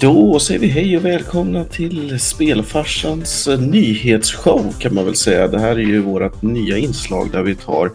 [0.00, 5.48] Då säger vi hej och välkomna till Spelfarsans eh, nyhetsshow kan man väl säga.
[5.48, 7.92] Det här är ju vårt nya inslag där vi tar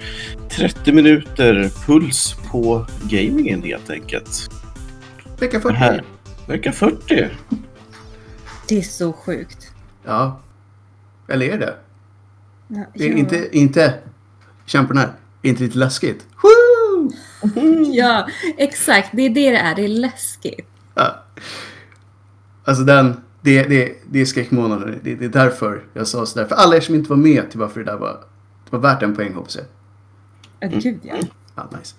[0.50, 4.50] 30 minuter puls på gamingen helt enkelt.
[5.40, 5.76] Vecka 40.
[5.76, 6.04] Här,
[6.48, 7.30] vecka 40.
[8.68, 9.72] Det är så sjukt.
[10.06, 10.42] Ja.
[11.30, 11.76] Eller är det?
[12.68, 13.18] Ja, Det är ja.
[13.18, 13.94] inte, inte,
[14.98, 15.10] här,
[15.42, 16.26] inte lite läskigt?
[16.44, 17.12] Woo!
[17.94, 18.28] Ja,
[18.58, 19.10] exakt.
[19.14, 19.76] Det är det det är.
[19.76, 20.68] Det är läskigt.
[20.96, 21.24] Ja.
[22.64, 25.00] Alltså den, det, det, det är skräckmånaden.
[25.04, 26.46] Det, det är därför jag sa sådär.
[26.48, 28.12] För alla er som inte var med till varför det där var,
[28.70, 29.66] det var värt en poäng hoppas jag.
[30.72, 31.14] Ja, gud ja.
[31.56, 31.96] Ja, nice.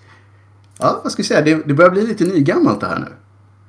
[0.79, 1.41] Ja, vad ska vi säga?
[1.41, 3.05] Det, det börjar bli lite nygammalt det här nu.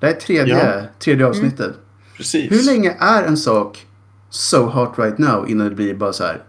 [0.01, 0.83] Det här är tredje, Ja.
[0.99, 1.73] tredje avsnittet.
[2.17, 2.53] Precis.
[2.53, 3.87] Hur länge är en sak
[4.31, 6.43] so hot right now innan det blir bara så här?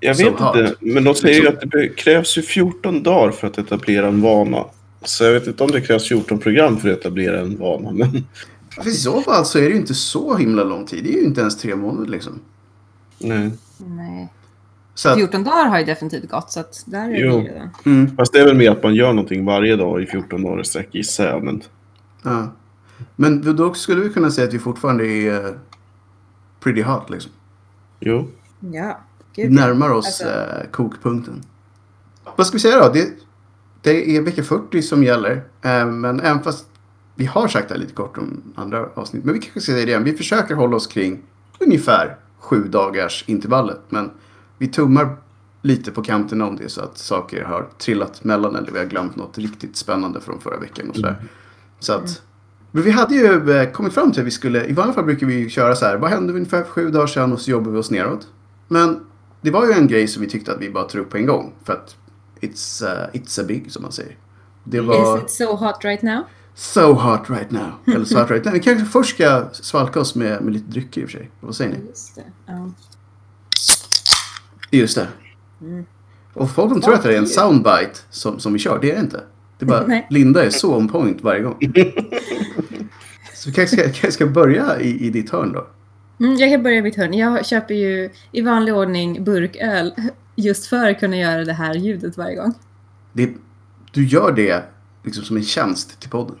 [0.00, 0.56] Jag So vet hot.
[0.56, 4.20] inte, men de säger ju att det krävs ju 14 dagar för att etablera en
[4.22, 4.64] vana.
[5.04, 7.90] Så jag vet inte om det krävs 14 program för att etablera en vana.
[7.92, 8.24] Men
[8.82, 11.04] För I så fall så är det ju inte så himla lång tid.
[11.04, 12.40] Det är ju inte ens tre månader liksom.
[13.18, 13.50] nej.
[13.78, 14.32] Nej.
[14.94, 17.30] Så att, 14 dagar har ju definitivt gått, så att där är Jo.
[17.36, 17.70] det ju redan.
[17.86, 20.60] mm, Fast det är väl mer att man gör någonting varje dag i 14 dagar
[20.60, 21.42] i sträck gissar jag.
[21.44, 21.62] Men
[22.22, 22.52] ja.
[23.16, 25.50] Men då skulle vi kunna säga att vi fortfarande är eh,
[26.60, 27.32] pretty hot liksom.
[28.00, 28.28] jo.
[28.60, 29.00] Ja,
[29.34, 29.52] gud.
[29.52, 31.42] närmar oss Alltså- eh, kokpunkten.
[32.36, 32.92] Vad ska vi säga då?
[32.92, 33.08] Det,
[33.82, 35.32] det är vecka 40 som gäller.
[35.62, 36.66] Eh, men även fast
[37.16, 39.24] vi har sagt det här lite kort om andra avsnitt.
[39.24, 40.04] Men vi kanske ska säga det igen.
[40.04, 41.22] Vi försöker hålla oss kring
[41.58, 43.80] ungefär sju dagars intervallet.
[43.88, 44.10] Men
[44.58, 45.16] vi tummar
[45.62, 49.16] lite på kanten om det så att saker har trillat mellan eller vi har glömt
[49.16, 51.16] något riktigt spännande från förra veckan och sådär.
[51.78, 52.22] Så att
[52.70, 55.26] men vi hade ju eh, kommit fram till att vi skulle, i vanliga fall brukar
[55.26, 57.78] vi köra så här, vad hände ungefär för sju dagar sedan och så jobbar vi
[57.78, 58.28] oss neråt.
[58.68, 59.06] Men
[59.40, 61.26] det var ju en grej som vi tyckte att vi bara tar upp på en
[61.26, 61.52] gång.
[61.64, 61.96] För att
[62.40, 64.16] it's, uh, it's a big, som man säger.
[64.64, 66.22] Det var Is it so hot right now?
[66.56, 67.72] So hot right now.
[67.94, 68.54] Eller so hot right now.
[68.54, 71.30] Vi kanske först ska svalka oss med, med lite drycker i och för sig.
[71.40, 71.86] Vad säger ni?
[71.86, 72.22] Just det.
[72.46, 72.70] Ja.
[74.70, 75.08] Just det.
[76.32, 78.78] Och folk de tror att det är en soundbite som, som vi kör.
[78.80, 79.20] Det är det inte.
[79.58, 80.02] Det är bara.
[80.10, 81.56] Linda är så on point varje gång.
[83.34, 85.66] Så vi kanske ska, kanske ska börja i, i ditt hörn då.
[86.20, 87.14] Mm, jag kan börja i mitt hörn.
[87.14, 89.94] Jag köper ju i vanlig ordning burköl
[90.36, 92.54] just för att kunna göra det här ljudet varje gång.
[93.12, 93.34] Det,
[93.92, 94.64] du gör det
[95.04, 96.36] liksom som en tjänst till podden.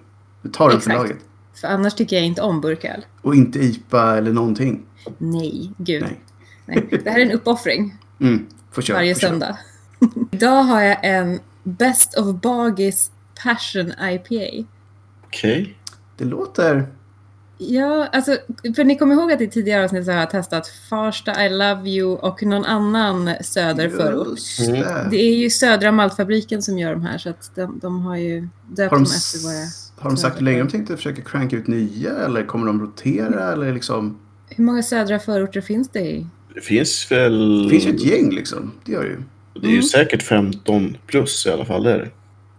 [0.46, 1.16] Du tar den för laget.
[1.54, 3.04] För annars tycker jag inte om burköl.
[3.22, 4.82] Och inte IPA eller någonting.
[5.18, 6.02] Nej, gud.
[6.02, 6.20] Nej.
[6.66, 7.00] Nej.
[7.04, 8.96] Det här är en uppoffring Mm, får köra.
[8.96, 9.30] varje får köra.
[9.30, 9.58] söndag.
[10.32, 13.10] Idag har jag en Best of Bagis
[13.44, 14.66] Passion IPA.
[15.24, 15.78] Okej.
[16.16, 16.86] Det låter...
[17.58, 18.36] Ja, alltså,
[18.76, 21.90] för ni kommer ihåg att i tidigare avsnitt så har jag testat Farsta, I Love
[21.90, 24.38] You och någon annan söderförort.
[24.68, 24.80] Mm.
[24.80, 25.08] det.
[25.10, 28.48] Det är ju Södra Maltfabriken som gör de här så att de, de har ju
[28.68, 29.62] döpt Har dem de, efter våra...
[29.64, 32.10] s- har de sagt hur länge de tänkte försöka cranka ut nya?
[32.10, 33.52] Eller kommer de rotera?
[33.52, 34.18] Eller liksom...
[34.48, 36.26] Hur många södra förorter finns det i?
[36.54, 37.62] Det finns väl...
[37.64, 38.72] Det finns ju ett gäng liksom.
[38.84, 39.22] Det gör det ju.
[39.60, 41.86] Det är ju säkert 15 plus i alla fall.
[41.86, 42.10] Är det.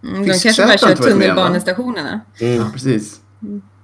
[0.07, 2.21] Mm, de kanske bara kör tunnelbanestationerna.
[2.39, 2.55] Mm.
[2.55, 3.21] Ja, precis.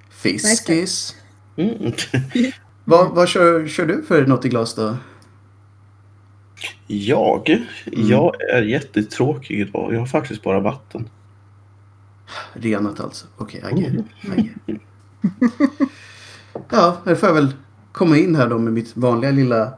[0.09, 1.15] Fiskis.
[1.55, 1.93] Mm.
[2.85, 4.97] Vad, vad kör, kör du för något i glas då?
[6.87, 7.49] Jag?
[7.49, 8.07] Mm.
[8.07, 9.93] Jag är jättetråkig idag.
[9.93, 11.09] Jag har faktiskt bara vatten.
[12.53, 13.25] Renat alltså.
[13.37, 13.79] Okej, okay.
[13.79, 14.05] I get
[14.67, 14.81] it.
[16.69, 17.53] Ja, då får jag väl
[17.91, 19.73] komma in här då med mitt vanliga lilla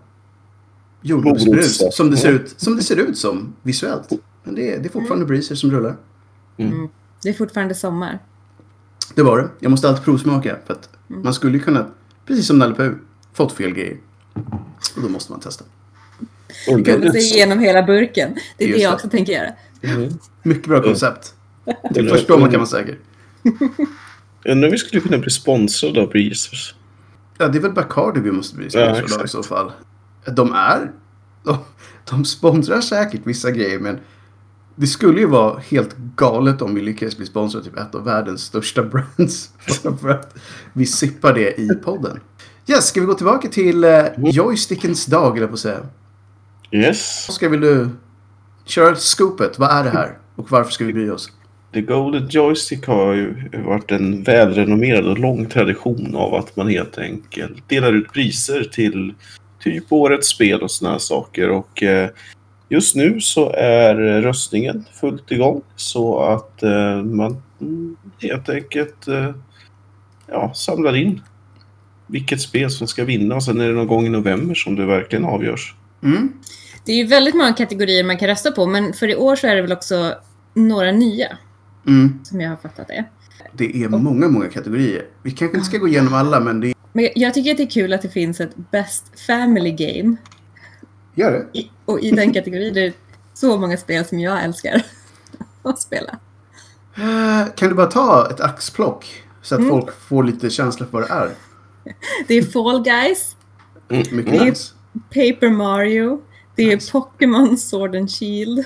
[1.02, 1.96] jordgubbsbrus.
[1.96, 4.10] Som det, ser ut, som det ser ut som visuellt.
[4.44, 5.96] Men det är, det är fortfarande breezer som rullar.
[6.58, 6.90] Mm.
[7.24, 8.20] Det är fortfarande sommar.
[9.16, 9.50] Det var det.
[9.60, 10.56] Jag måste alltid provsmaka.
[10.66, 11.24] För att Mm.
[11.24, 11.86] man skulle ju kunna,
[12.26, 12.96] precis som Nalle
[13.34, 13.98] fått fel grejer.
[14.96, 15.66] Och då måste man testa.
[16.66, 18.36] Kunna det- se igenom hela burken.
[18.58, 18.96] Det är Just det jag det.
[18.96, 19.50] också tänker göra.
[19.82, 20.14] Mm.
[20.44, 21.34] Mycket bra koncept.
[21.66, 22.12] Det Mm.
[22.14, 22.98] förstår man kan vara säker.
[24.46, 26.76] Undrar om vi skulle kunna bli sponsrade av Breezers.
[27.38, 29.72] Ja, det är väl Bacardi vi måste bli Ja, sponsrade av i så fall.
[30.26, 30.92] De är...
[31.44, 31.58] De,
[32.10, 34.00] de sponsrar säkert vissa grejer, men
[34.76, 38.04] det skulle ju vara helt galet om vi lyckades bli sponsrade av typ ett av
[38.04, 39.50] världens största brands.
[40.02, 40.36] För att
[40.74, 42.20] vi sippar det i podden.
[42.68, 45.80] Yes, ska vi gå tillbaka till eh, joystickens dag, eller på att säga.
[46.72, 47.30] Yes.
[47.30, 47.90] Oskar, vill du
[48.66, 49.60] köra scoopet?
[49.60, 50.18] Vad är det här?
[50.36, 51.32] Och varför ska vi bry oss?
[51.76, 56.98] The Golden Joystick har ju varit en välrenommerad och lång tradition av att man helt
[56.98, 59.14] enkelt delar ut priser till
[59.60, 61.50] typ årets spel och såna här saker.
[61.50, 62.10] Och eh,
[62.70, 67.42] just nu så är röstningen fullt igång så att eh, man
[68.22, 69.32] helt enkelt eh,
[70.28, 71.22] ja, samlar in
[72.08, 74.86] vilket spel som ska vinna och sen är det någon gång i november som det
[74.86, 75.76] verkligen avgörs.
[76.04, 76.34] Mm?
[76.86, 79.48] Det är ju väldigt många kategorier man kan rösta på, men för i år så
[79.48, 80.14] är det väl också
[80.54, 81.38] några nya,
[81.88, 82.20] Mm.
[82.24, 83.06] som jag har fattat det.
[83.54, 85.06] Det är många, många kategorier.
[85.24, 87.70] Vi kanske inte ska gå igenom alla, men det Men jag tycker att det är
[87.70, 90.16] kul att det finns ett Best Family Game.
[91.16, 91.60] gör det.
[91.60, 92.94] I, och i den kategorin är det
[93.34, 94.82] så många spel som jag älskar
[95.64, 96.20] att spela.
[96.98, 99.72] Eh, Kan du bara ta ett axplock så att Mm.
[99.72, 101.32] folk får lite känsla för vad det är?
[102.28, 103.36] Det är Fall Guys,
[103.88, 104.46] Mycket Mm.
[104.48, 104.74] nice.
[105.10, 106.22] Paper Mario,
[106.56, 106.92] det är Nice.
[106.92, 108.66] Pokémon Sword and Shield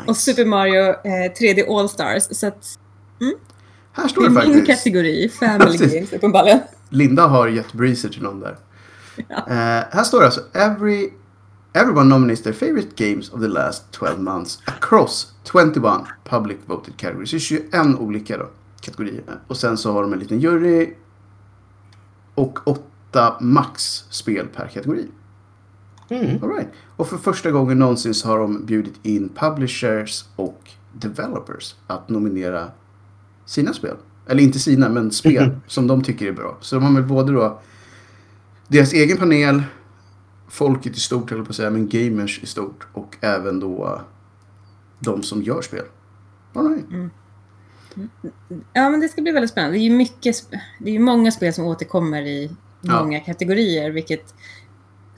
[0.00, 0.20] och nice.
[0.20, 2.22] Super Mario eh, 3D All Stars.
[2.30, 2.78] Så att
[3.92, 4.66] Här det står det min faktiskt.
[4.66, 5.78] kategori, Family.
[5.94, 6.60] Games uppenbarligen.
[6.88, 8.56] Linda har gett breezer till någon där.
[9.28, 9.36] Ja.
[9.36, 11.10] Eh, här står det alltså every,
[11.72, 15.74] everyone nominates their favorite games of the last 12 months across 21
[16.24, 17.30] public voted categories.
[17.30, 18.48] Det är 21 olika då,
[18.80, 19.24] kategorier.
[19.46, 20.94] Och sen så har de en liten jury
[22.34, 25.06] och 8 max spel per kategori.
[26.10, 26.42] Mm.
[26.44, 26.68] All right.
[26.96, 32.70] Och för första gången någonsin så har de bjudit in publishers och developers att nominera
[33.46, 33.96] sina spel.
[34.26, 36.58] Eller inte sina, men spel som de tycker är bra.
[36.60, 37.60] Så de har väl både då
[38.68, 39.62] deras egen panel,
[40.48, 42.86] folket i stort, eller på att säga, men gamers i stort.
[42.92, 44.00] Och även då
[44.98, 45.84] de som gör spel.
[46.54, 47.10] All right.
[48.72, 49.76] Ja, men det ska bli väldigt spännande.
[49.76, 50.36] Det är ju mycket,
[50.78, 52.50] det är många spel som återkommer i
[52.82, 53.02] Ja.
[53.04, 54.34] många kategorier, vilket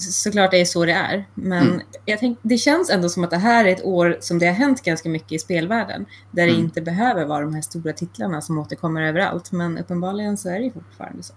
[0.02, 1.28] såklart är så det är.
[1.34, 1.81] Men Mm.
[2.04, 4.52] jag tänk, det känns ändå som att det här är ett år som det har
[4.54, 6.64] hänt ganska mycket i spelvärlden, där det Mm.
[6.64, 9.52] inte behöver vara de här stora titlarna som återkommer överallt.
[9.52, 11.34] Men uppenbarligen så är det ju fortfarande så.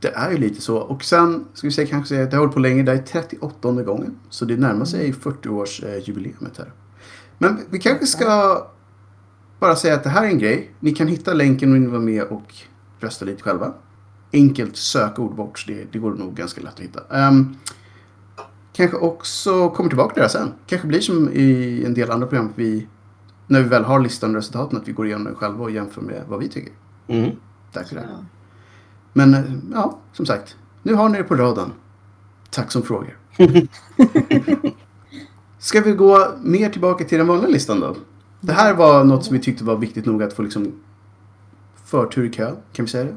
[0.00, 0.76] Det är ju lite så.
[0.76, 2.82] Och sen ska vi säga kanske det har hållit på länge.
[2.82, 4.18] Det är 38 gången.
[4.30, 6.72] Så det närmar sig 40-årsjubileumet här.
[7.38, 8.58] Men vi kanske ska
[9.60, 10.70] bara säga att det här är en grej.
[10.80, 12.54] Ni kan hitta länken om ni vill med och
[13.00, 13.72] rösta lite själva.
[14.32, 15.64] Enkelt sökord bort.
[15.66, 17.16] Det, det går nog ganska lätt att hitta.
[17.18, 17.56] Ehm,
[18.72, 20.52] kanske också kommer tillbaka till det här sen.
[20.66, 22.46] Kanske blir som i en del andra program.
[22.46, 22.88] att Vi,
[23.46, 26.00] när vi väl har listan och resultaten att vi går igenom den själva och jämför
[26.02, 26.72] med vad vi tycker.
[27.06, 27.30] Mm.
[27.72, 28.08] Tack för det.
[28.10, 28.24] Ja.
[29.12, 29.40] Men eh,
[29.72, 30.56] ja, som sagt.
[30.82, 31.72] Nu har ni det på radarn.
[32.50, 33.16] Tack som frågar.
[35.58, 37.96] Ska vi gå mer tillbaka till den vanliga listan då?
[38.40, 40.72] Det här var något som vi tyckte var viktigt nog att få liksom
[41.84, 42.54] förtur i kö.
[42.72, 43.16] Kan vi säga det?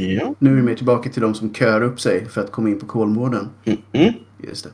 [0.00, 0.34] Ja.
[0.38, 2.80] Nu är vi mer tillbaka till de som kör upp sig för att komma in
[2.80, 3.48] på Kolmården.
[3.64, 3.78] Mm.
[3.92, 4.14] Mm.
[4.38, 4.70] Just det.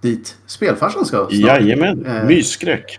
[0.00, 1.32] Dit spelfarsan ska snart.
[1.32, 2.06] Jajamän.
[2.06, 2.24] Eh.
[2.24, 2.98] Mysskräck.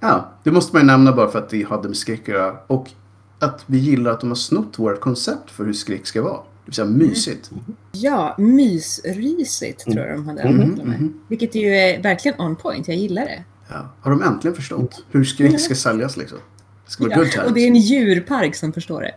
[0.00, 2.56] Ja, det måste man ju nämna bara för att det hade med skräck att göra.
[2.66, 2.90] Och
[3.38, 6.32] att vi gillar att de har snott vårt koncept för hur skräck ska vara.
[6.36, 7.50] Det vill säga mysigt.
[7.92, 11.00] Ja, mysrysigt tror jag de hade Mm, använt med.
[11.00, 11.20] mhm.
[11.28, 12.88] Vilket ju är verkligen on point.
[12.88, 13.44] Jag gillar det.
[13.68, 13.88] Ja.
[14.00, 16.38] Har de äntligen förstått hur skräck ska säljas liksom?
[16.84, 17.46] Det ska vara Ja, good times.
[17.48, 19.14] och det är en djurpark som förstår det.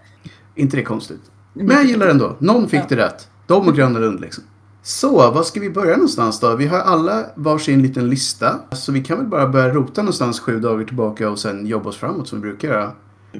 [0.56, 1.22] Inte det konstigt.
[1.54, 2.36] Men jag gillar det ändå.
[2.40, 2.86] Någon fick Ja.
[2.90, 3.28] det rätt.
[3.48, 4.44] De och Gröna Lund liksom.
[4.82, 6.56] Så, var ska vi börja någonstans då?
[6.56, 8.60] Vi har alla varsin liten lista.
[8.72, 11.98] Så vi kan väl bara börja rota någonstans sju dagar tillbaka och sen jobba oss
[11.98, 12.92] framåt som vi brukar göra.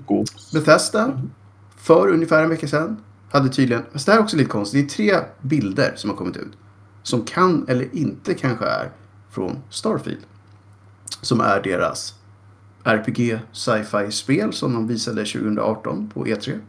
[0.06, 0.30] God.
[0.54, 1.22] Bethesda,
[1.78, 2.98] för ungefär en vecka sedan,
[3.32, 3.84] hade tydligen...
[3.94, 4.98] Fast det här är också lite konstigt.
[4.98, 6.52] Det är tre bilder som har kommit ut.
[7.04, 8.92] Som kan eller inte kanske är
[9.32, 10.22] från Starfield.
[11.22, 12.14] Som är deras
[12.84, 16.60] RPG sci-fi-spel som de visade 2018 på E3.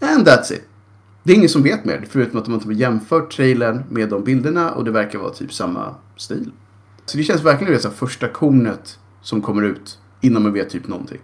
[0.00, 0.69] And that's it.
[1.22, 4.70] Det är ingen som vet mer, förutom att de har jämfört trailern med de bilderna
[4.70, 6.50] och det verkar vara typ samma stil.
[7.06, 10.88] Så det känns verkligen som det första kornet som kommer ut innan man vet typ
[10.88, 11.20] någonting.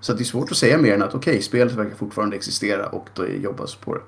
[0.00, 3.08] Så det är svårt att säga mer än att okej, spelet verkar fortfarande existera och
[3.14, 4.00] då jobbas på det.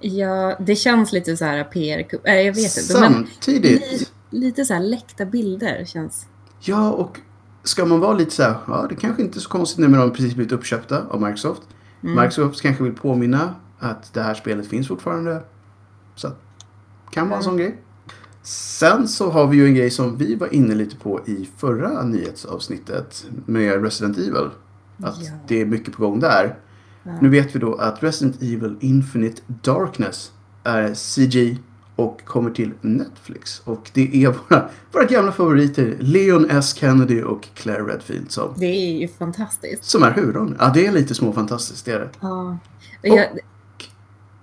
[0.00, 2.06] Ja, det känns lite så här PR...
[2.24, 3.00] Äh, jag vet inte.
[3.00, 6.26] Men Samtidigt, li, lite så här läckta bilder känns...
[6.60, 7.18] ja och
[7.64, 9.98] ska man vara lite så här, ja det kanske inte är så konstigt nu när
[9.98, 11.62] de precis blivit uppköpta av Microsoft.
[12.02, 12.16] Mm.
[12.16, 15.42] Microsoft kanske vill påminna att det här spelet finns fortfarande.
[16.14, 16.40] Så att,
[17.10, 17.78] kan vara en sån grej.
[18.42, 22.02] Sen så har vi ju en grej som vi var inne lite på i förra
[22.02, 24.48] nyhetsavsnittet med Resident Evil.
[25.02, 25.32] Att Ja.
[25.48, 26.58] det är mycket på gång där.
[27.02, 27.10] Ja.
[27.20, 30.32] Nu vet vi då att Resident Evil Infinite Darkness
[30.64, 31.58] är CG
[31.96, 33.60] och kommer till Netflix.
[33.64, 36.74] Och det är våra, våra gamla favoriter Leon S.
[36.76, 39.84] Kennedy och Claire Redfield som, Det är ju fantastiskt.
[39.84, 40.56] som är huvudrollen.
[40.58, 42.10] Ja, det är lite småfantastiskt, det är det.
[42.20, 42.58] Ja.
[43.02, 43.26] Och jag,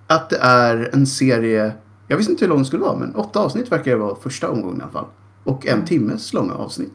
[0.08, 1.72] Att det är en serie,
[2.08, 4.50] jag visste inte hur lång det skulle vara, men åtta avsnitt verkar det vara första
[4.50, 5.06] omgången i alla fall.
[5.44, 6.94] Och en timmes långa avsnitt.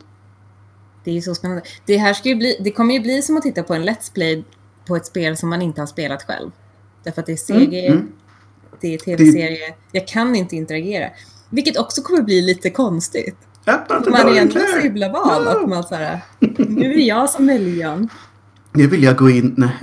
[1.05, 1.63] det är så spännande.
[1.87, 2.57] Det här ska bli...
[2.65, 4.45] Det kommer ju bli som att titta på en Let's Play
[4.87, 6.51] på ett spel som man inte har spelat själv.
[7.05, 8.13] Därför att det är CG, Mm, mm.
[8.81, 9.75] det är tv-serie.
[9.93, 11.11] Jag kan inte interagera.
[11.51, 13.37] Vilket också kommer bli lite konstigt.
[13.67, 16.21] Man är ändå så himla van att man så här,
[16.59, 18.09] nu är jag som är Leon.
[18.73, 19.79] Nu vill jag gå in, nej.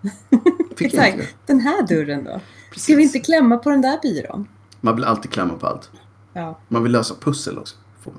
[0.78, 1.34] Exakt.
[1.46, 2.40] Den här dörren då?
[2.70, 2.98] Ska Precis.
[2.98, 4.48] vi inte klämma på den där byrån?
[4.80, 5.90] Man vill alltid klämma på allt.
[6.32, 6.58] Ja.
[6.68, 7.76] Man vill lösa pussel också.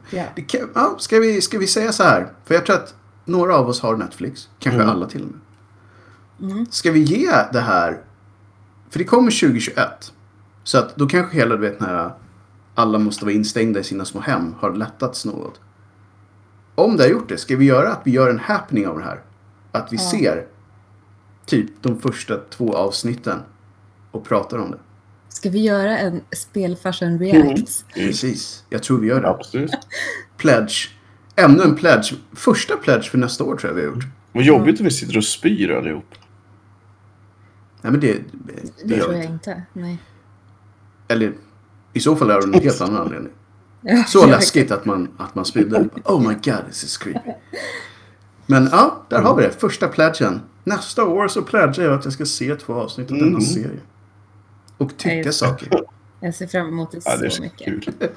[0.09, 0.23] Ja.
[0.35, 2.33] Det kan, ja, ska, vi, ska vi säga så här?
[2.45, 4.49] För jag tror att några av oss har Netflix.
[4.59, 4.89] Kanske Mm.
[4.95, 6.51] alla till och med.
[6.51, 6.65] Mm.
[6.71, 8.01] Ska vi ge det här...
[8.89, 10.13] För det kommer 2021.
[10.63, 12.11] Så att då kanske hela du vet, den här
[12.75, 15.59] alla måste vara instängda i sina små hem har lättats något.
[16.75, 19.03] Om det har gjort det, ska vi göra att vi gör en happening av det
[19.03, 19.21] här?
[19.71, 20.03] Att vi Ja.
[20.11, 20.45] ser
[21.45, 23.39] typ de första två avsnitten
[24.11, 24.79] och pratar om det.
[25.29, 27.85] Ska vi göra en spelfarsen reacts?
[27.93, 28.63] Precis.
[28.69, 29.29] Jag tror vi gör det.
[29.29, 29.71] Absolut.
[30.37, 30.89] Pledge.
[31.35, 32.13] Ännu en pledge.
[32.33, 34.05] Första pledge för nästa år tror jag vi har gjort.
[34.31, 36.15] Vad jobbigt om vi sitter och spyr allihop.
[37.81, 39.63] Nej men det, det, Det gör tror jag inte.
[39.73, 39.97] Nej.
[41.07, 41.33] Eller
[41.93, 43.31] i så fall är det en helt annan anledning.
[44.07, 45.89] Så läskigt att man, att man spydde.
[46.05, 47.31] Oh my god, this is creepy.
[48.45, 49.51] Men ja, där har vi det.
[49.51, 50.41] Första pledgen.
[50.63, 53.41] Nästa år så pledgar jag att jag ska se två avsnitt av denna Mm.
[53.41, 53.79] serie.
[54.79, 55.69] Och tycka saker.
[56.19, 57.65] Jag ser fram emot det Ja, det så mycket.
[57.65, 57.83] kul.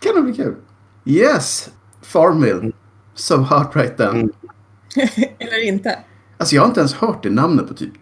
[0.00, 0.54] Kan det bli kul?
[1.04, 1.70] Yes!
[2.02, 2.72] Farmville.
[3.14, 4.08] So hot right then.
[4.16, 4.30] Mm.
[5.38, 5.98] Eller inte.
[6.38, 7.92] Alltså jag har inte ens hört det namnet på typ...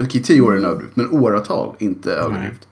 [0.00, 2.68] Okej, tio år är en överdrift, men åratal inte överdrift.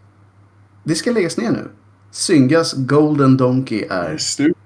[0.85, 1.71] Det ska läggas ner nu.
[2.11, 4.19] Syngas Golden Donkey är är...
[4.19, 4.57] slut.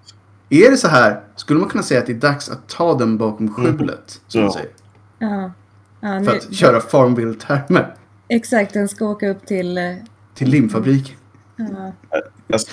[0.48, 3.18] Är det så här, skulle man kunna säga att det är dags att ta den
[3.18, 4.20] bakom skjulet?
[4.26, 4.52] Som man Ja.
[4.52, 4.70] säger.
[5.18, 5.52] Ja.
[6.00, 7.94] Ja, För nu, att köra Farmville-termer.
[8.28, 9.78] Exakt, den ska åka upp till...
[9.78, 9.94] eh,
[10.34, 11.16] Till limfabrik.
[11.56, 11.92] Ja.
[12.52, 12.70] Alltså,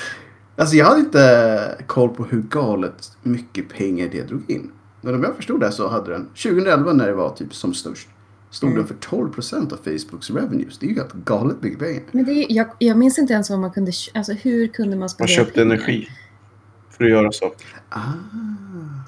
[0.58, 4.72] Alltså jag hade inte koll på hur galet mycket pengar det drog in.
[5.02, 8.08] Men om jag förstod det så hade den, 2011 när det var typ som störst,
[8.52, 8.78] stod Mm.
[8.80, 10.78] den för 12% av Facebooks revenues.
[10.80, 12.04] Det är ju helt galet mycket pengar.
[12.12, 13.92] Men det, är- jag, jag minns inte ens vad man kunde...
[14.14, 15.66] Alltså hur kunde man man spendera köpte pengar?
[15.76, 16.10] energi.
[16.90, 17.68] För att göra saker.
[17.90, 18.00] Ah.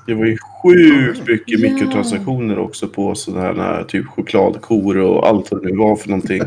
[0.08, 1.74] Det var ju sjukt mycket Ja.
[1.74, 6.42] mikrotransaktioner också på sådana här typ chokladkor och allt vad det nu var för någonting.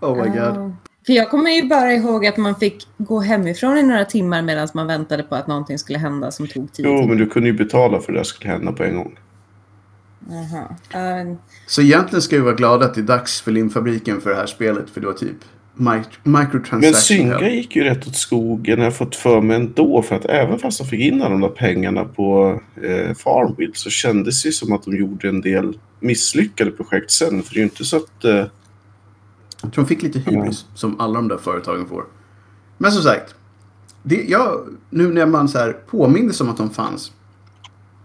[0.00, 0.72] Oh my god.
[1.06, 4.68] För jag kommer ju bara ihåg att man fick gå hemifrån i några timmar medan
[4.74, 7.54] man väntade på att någonting skulle hända som tog tio Jo, men du kunde ju
[7.54, 9.18] betala för att det skulle hända på en gång.
[10.28, 10.76] Jaha.
[10.92, 11.36] Ja,
[11.66, 14.46] Så egentligen ska vi vara glada att det är dags för limfabriken för det här
[14.46, 14.90] spelet.
[14.90, 15.36] För det var typ
[16.22, 16.80] microtransaction.
[16.80, 17.52] Men Synga hell.
[17.54, 20.02] gick ju rätt åt skogen, jag har fått för mig ändå.
[20.02, 23.90] För att även fast de fick in alla de där pengarna på eh, Farmville så
[23.90, 27.42] kändes det ju som att de gjorde en del misslyckade projekt sen.
[27.42, 28.24] För det är ju inte så att...
[28.24, 28.30] Eh,
[29.62, 32.04] Jag tror de fick lite hybris, som alla de där företagen får.
[32.78, 33.34] Men som sagt,
[34.02, 34.60] det, jag,
[34.90, 37.12] nu när man så här påminner om att de fanns.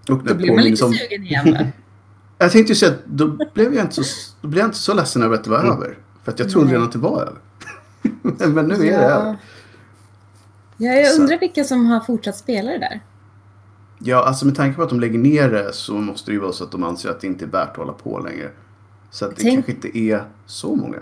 [0.10, 1.58] Och Då blir man lite om, sugen igen?
[2.38, 4.04] Jag tänkte ju säga att då blev jag inte så,
[4.42, 5.72] då blev jag inte så ledsen över att det var Mm.
[5.72, 5.98] över.
[6.24, 6.74] För att jag trodde Nej.
[6.74, 7.34] redan att det var över.
[8.54, 9.38] men, nu är det över.
[10.78, 11.22] Ja, jag Så.
[11.22, 13.02] undrar vilka som har fortsatt spela det där.
[14.00, 16.52] Ja, alltså med tanke på att de lägger ner det så måste det ju vara
[16.52, 18.50] så att de anser att det inte är värt att hålla på längre.
[19.12, 20.98] Så att det Tänk- kanske inte är så många.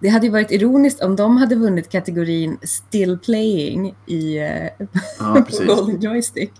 [0.00, 4.86] Det hade ju varit ironiskt om de hade vunnit kategorin still playing i eh,
[5.18, 5.44] Ja.
[5.66, 6.52] Golden Joystick.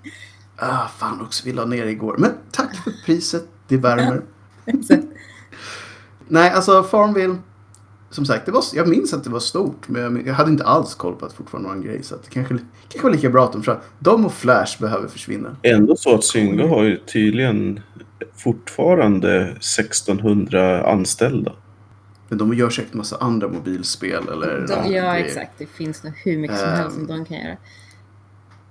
[0.57, 2.17] Ah, fan också, vi la ner det igår.
[2.19, 4.23] Men tack för priset, det värmer.
[4.89, 4.95] Så,
[6.29, 7.37] Nej, alltså Farmville.
[8.17, 9.89] Som sagt, det var, jag minns att det var stort.
[9.89, 12.03] Men jag, jag hade inte alls koll på att det fortfarande var en grej.
[12.03, 12.55] Så att det kanske,
[12.89, 13.79] kanske var lika bra att de försvann.
[13.99, 15.57] De och Flash behöver försvinna.
[15.63, 17.81] ändå så att Synga har ju tydligen
[18.37, 21.53] fortfarande 1600 anställda.
[22.29, 24.67] Men de gör säkert massa andra mobilspel eller...
[24.69, 25.53] de, ja, exakt.
[25.59, 26.75] Det finns nog hur mycket som Ehm.
[26.77, 27.57] helst som de kan göra.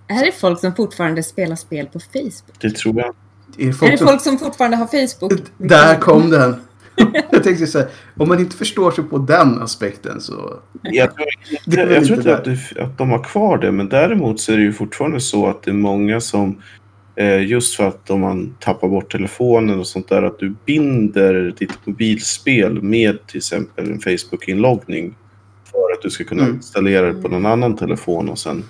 [0.08, 2.60] Är det folk som fortfarande spelar spel på Facebook?
[2.62, 3.08] Det tror jag.
[3.08, 3.14] Är
[3.58, 4.08] det Är folk det som...
[4.08, 5.42] folk som fortfarande har Facebook?
[5.58, 6.56] Där kom den!
[7.32, 7.88] jag tänkte säga,
[8.18, 10.60] om man inte förstår sig på den aspekten så...
[10.82, 11.26] Jag tror
[11.66, 14.52] Det väl jag tror inte att, det, att de har kvar det, men däremot så
[14.54, 16.62] är det ju fortfarande så att det är många som
[17.16, 21.54] eh, just för att om man tappar bort telefonen och sånt där, att du binder
[21.58, 25.16] ditt mobilspel med till exempel en Facebook-inloggning
[25.72, 26.56] för att du ska kunna Mm.
[26.56, 28.64] installera det på någon annan telefon och sen.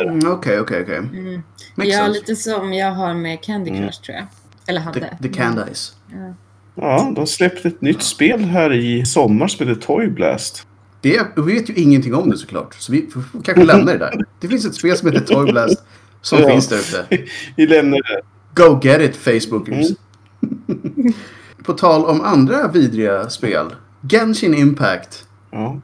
[0.00, 0.96] Mm, Okej, okej, okej.
[0.96, 1.42] Mm.
[1.74, 3.92] Makes Ja, lite som jag har med Candy Crush Mm.
[4.06, 4.26] tror jag.
[4.66, 5.00] Eller hade.
[5.00, 5.92] The, the Candice.
[6.12, 6.34] Ja.
[6.80, 10.66] Ja, de släppte ett nytt spel här i sommar som heter Toy Blast.
[11.00, 12.74] Det vi vet ju ingenting om det såklart.
[12.74, 13.08] Så vi
[13.44, 14.24] kanske lämna det där.
[14.40, 15.82] Det finns ett spel som heter Toy Blast.
[16.22, 16.48] Som Ja.
[16.48, 17.06] finns där ute.
[17.56, 18.20] Vi lämnar det.
[18.62, 19.86] Go get it Facebookers.
[21.64, 23.66] På tal om andra vidriga spel.
[24.10, 25.26] Genshin Impact.
[25.50, 25.80] Ja.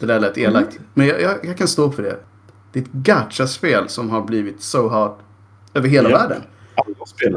[0.00, 0.78] Det där lät elakt.
[0.94, 2.16] Men jag, jag, jag kan stå för det.
[2.72, 5.18] Det är ett gacha-spel som har blivit so hot
[5.74, 6.18] över hela Ja.
[6.18, 6.42] världen.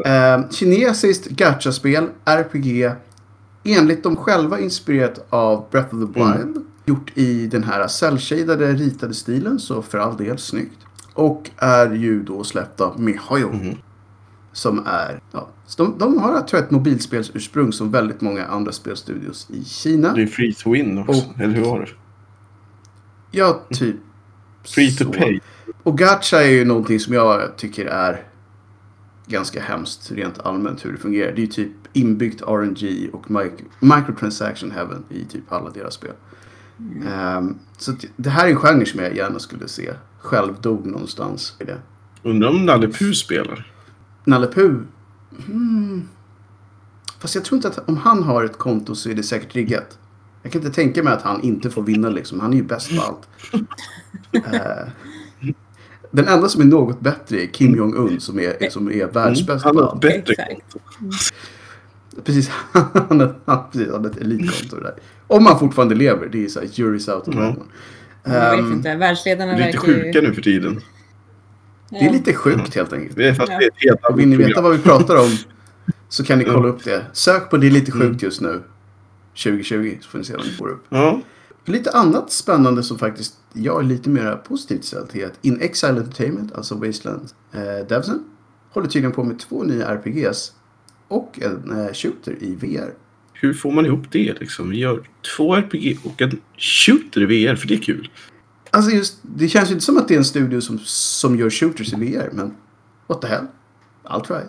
[0.05, 2.91] Eh, kinesiskt gacha-spel, RPG.
[3.63, 6.37] Enligt dem själva inspirerat av Breath of the Mm.
[6.37, 6.65] Wild.
[6.85, 10.77] Gjort i den här cell-shadade ritade stilen, så för all del snyggt.
[11.13, 13.49] Och är ju då släppt av Mihoyo.
[13.53, 13.75] Mhm.
[14.53, 19.47] Som är, ja, de, de har tror jag ett mobilspelsursprung som väldigt många andra spelstudios
[19.49, 20.13] i Kina.
[20.13, 21.87] Det är free to win också, Och- eller hur var det?
[23.31, 23.95] Ja, typ.
[24.63, 25.11] Free to så.
[25.11, 25.39] pay.
[25.83, 28.23] Och gacha är ju någonting som jag tycker är
[29.33, 31.31] ganska hemskt rent allmänt hur det fungerar.
[31.31, 36.13] Det är ju typ inbyggt RNG och mic- microtransaction heaven i typ alla deras spel.
[37.07, 39.93] Ehm, så att det här är en genre som jag gärna skulle se.
[40.19, 41.77] Själv dog någonstans i det.
[42.23, 43.71] Undrar om Nalle Puh spelar?
[44.25, 44.79] Nalle Puh.
[45.45, 46.07] Hmm.
[47.19, 49.97] Fast jag tror inte att om han har ett konto så är det säkert riggat.
[50.43, 52.39] Jag kan inte tänka mig att han inte får vinna liksom.
[52.39, 53.27] Han är ju bäst på allt.
[54.35, 54.87] Eh,
[56.15, 59.75] den enda som är något bättre är Kim Jong-Un som är, som är världsbäst Han
[59.75, 60.79] på har ett bättre konto.
[62.23, 64.93] Precis, han har, han, han ett elitkonto där.
[65.27, 66.27] Om han fortfarande lever.
[66.31, 67.55] Det är så här, jury's out that one.
[68.23, 70.27] Jag vet Ehm, inte, världsledarna Lite verkar sjuka ju...
[70.27, 70.81] nu för tiden.
[71.89, 73.15] Det är lite sjukt helt enkelt.
[73.17, 73.59] Det är fast Ja.
[73.77, 75.37] helt Och vill ni veta vad vi pratar om
[76.09, 77.05] så kan ni kolla upp det.
[77.13, 78.61] Sök på Det är lite sjukt just nu.
[79.43, 80.83] 2020 så får ni se vad ni får upp.
[80.89, 81.21] Ja,
[81.65, 85.99] Lite annat spännande som faktiskt jag är lite mer positivt ställd till att In Exile
[85.99, 88.23] Entertainment, alltså Wasteland eh, Devsen,
[88.69, 90.51] håller tydligen på med två nya RPGs
[91.07, 92.93] och en eh, shooter i VR.
[93.33, 94.69] hur får man ihop det liksom?
[94.69, 98.09] Vi gör två RPG och en shooter i VR, för det är kul.
[98.69, 101.49] Alltså just, det känns ju inte som att det är en studio som, som gör
[101.49, 102.55] shooters i VR, men
[103.07, 103.45] what the hell?
[104.03, 104.41] I'll try.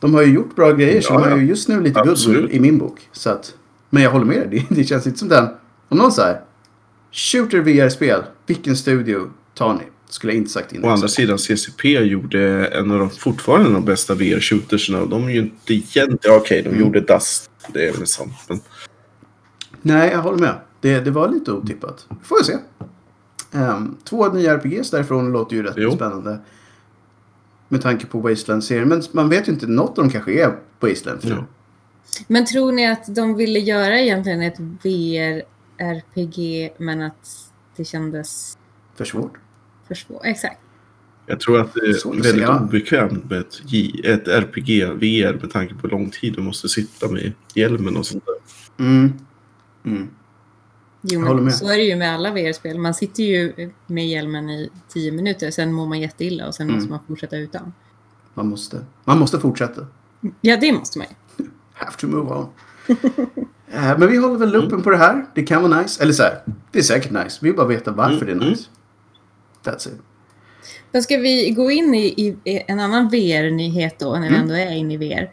[0.00, 2.48] De har ju gjort bra grejer, så Ja, de har ju just nu lite goodwill
[2.50, 3.08] i min bok.
[3.12, 3.54] Så att,
[3.90, 5.48] men jag håller med dig, det, det känns inte som den.
[5.88, 6.40] Om någon säger
[7.12, 9.80] shooter VR-spel, vilken studio tar ni?
[10.10, 10.84] Skulle jag inte sagt in.
[10.84, 14.98] Å andra sidan, CCP gjorde en av de, fortfarande de bästa VR-shootersna.
[15.00, 16.36] Och de är ju inte egentligen...
[16.36, 16.80] Okej, de Mm.
[16.80, 17.50] gjorde Dust.
[17.72, 18.32] Det är väl sant.
[18.48, 18.60] Men
[19.82, 20.54] Nej, jag håller med.
[20.80, 22.06] Det, det var lite otippat.
[22.24, 22.56] Får vi se.
[23.58, 25.92] Ehm, två nya RPGs därifrån låter ju rätt Jo.
[25.96, 26.38] spännande.
[27.68, 28.88] Med tanke på Wasteland-serien.
[28.88, 31.44] Men man vet ju inte, något av dem kanske är Wasteland.
[32.26, 34.58] Men tror ni att de ville göra egentligen ett
[35.78, 38.58] VR-RPG men att det kändes
[38.94, 39.32] För svårt.
[39.88, 40.20] för svårt?
[40.24, 40.60] Exakt.
[41.26, 42.58] jag tror att det är väldigt säga.
[42.60, 46.68] obekvämt med ett, J, ett RPG VR med tanke på hur lång tid du måste
[46.68, 48.84] sitta med hjälmen och sånt där.
[48.84, 49.12] Mm.
[49.84, 50.08] Mm.
[51.02, 52.78] Jo, men så är det ju med alla VR-spel.
[52.78, 56.74] Man sitter ju med hjälmen i tio minuter, sen mår man jätteilla och sen Mm.
[56.76, 57.72] måste man fortsätta utan.
[58.34, 58.84] Man måste.
[59.04, 59.86] Man måste fortsätta.
[60.40, 61.44] Ja, det måste man ju.
[61.72, 62.46] Have to move on.
[63.70, 65.26] Eh, Men vi håller väl luppen på det här.
[65.34, 66.02] Det kan vara nice.
[66.02, 66.42] Eller så här.
[66.72, 67.38] Det är säkert nice.
[67.42, 68.64] Vi vill bara veta varför Mm, det är nice.
[69.64, 70.00] That's it.
[70.92, 72.06] Då ska vi gå in i,
[72.44, 74.40] i en annan VR-nyhet då, när vi Mm.
[74.40, 75.30] ändå är inne i VR.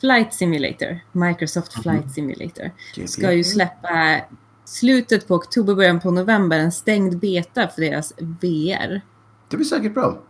[0.00, 2.70] Flight Simulator, Microsoft Flight Simulator,
[3.06, 3.36] ska Mm.
[3.36, 4.20] ju släppa
[4.64, 9.00] slutet på oktober, början på november en stängd beta för deras VR.
[9.48, 10.22] Det blir säkert bra.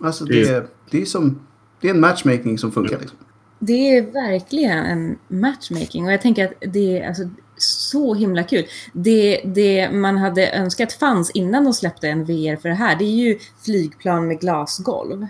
[0.00, 1.40] Alltså Det- det, det är som...
[1.80, 3.18] Det är en matchmaking som funkar liksom.
[3.58, 7.22] Det är verkligen en matchmaking och jag tänker att det är alltså,
[7.56, 8.66] så himla kul.
[8.92, 13.04] Det, det man hade önskat fanns innan de släppte en VR för det här, det
[13.04, 15.26] är ju flygplan med glasgolv.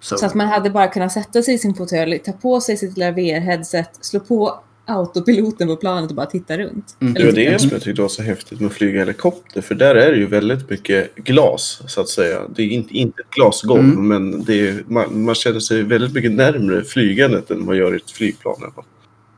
[0.00, 2.76] Så, Så att man hade bara kunnat sätta sig i sin fåtölj, ta på sig
[2.76, 6.96] sitt lilla VR-headset, slå på autopiloten på planet och bara titta runt.
[7.00, 7.14] Mm.
[7.14, 9.60] Det var det som jag tyckte var så häftigt med att flyga helikopter.
[9.60, 12.40] För där är det ju väldigt mycket glas, så att säga.
[12.56, 14.08] Det är inte, inte ett glasgolv, Mm.
[14.08, 17.96] men det är, man, man känner sig väldigt mycket närmre flygandet än man gör i
[17.96, 18.72] ett flygplan.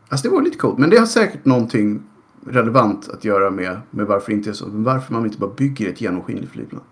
[0.08, 0.78] Alltså det var lite coolt.
[0.78, 2.02] Men det har säkert någonting
[2.46, 4.64] relevant att göra med, med varför inte så.
[4.68, 6.82] Varför man inte bara bygger ett genomskinligt flygplan.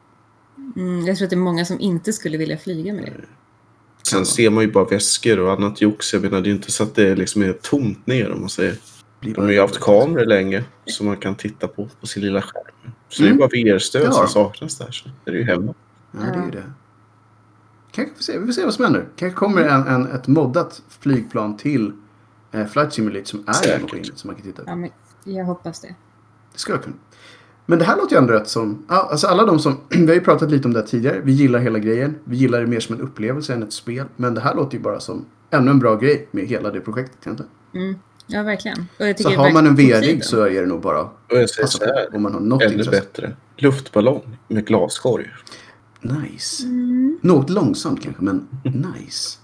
[0.76, 3.24] Mm, jag tror att det är många som inte skulle vilja flyga med det.
[4.02, 6.12] Sen ser man ju bara väskor och annat jox.
[6.12, 8.76] Jag menar, det är inte så att det liksom är tomt ner om man säger.
[9.20, 12.92] De har ju haft kameror länge som man kan titta på på sin lilla skärm.
[13.08, 13.36] Så Mm.
[13.36, 14.12] det är bara VR-stöd Ja.
[14.12, 14.90] som saknas där.
[14.90, 15.74] Så det är ju hemma.
[16.12, 16.72] Ja, det är ju det.
[17.92, 19.08] Kanske får se, vi får se vad som händer.
[19.16, 21.92] Kanske kommer en, en, ett moddat flygplan till
[22.52, 23.72] eh, Flight Simulator som är Säkert.
[23.74, 24.70] genomskinligt som man kan titta på.
[24.70, 24.90] Ja, men
[25.24, 25.94] jag hoppas det.
[26.52, 26.96] Det ska jag kunna.
[27.72, 28.84] Men det här låter ju ändå rätt som...
[28.88, 29.76] ja, Alltså alla de som...
[29.88, 31.20] Vi har ju pratat lite om det här tidigare.
[31.24, 32.14] Vi gillar hela grejen.
[32.24, 34.06] Vi gillar det mer som en upplevelse än ett spel.
[34.16, 37.16] Men det här låter ju bara som ännu en bra grej med hela det projektet
[37.26, 37.50] egentligen.
[37.74, 37.94] Mm.
[38.26, 38.86] Ja, verkligen.
[38.98, 41.08] Och jag Så har man en VR-rigg så är det nog bara
[41.60, 41.78] passa
[42.10, 42.90] på om man har något Ännu intresse.
[42.90, 43.36] bättre.
[43.56, 45.30] Luftballong med glaskorg.
[46.00, 46.64] Nice.
[46.64, 47.18] Mm.
[47.22, 49.38] Något långsamt kanske, men nice.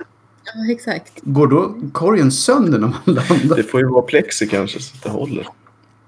[0.45, 1.13] Ja, exakt.
[1.23, 3.57] Går då korgen sönder när man landar?
[3.57, 5.47] Det får ju vara plexi kanske så att det håller.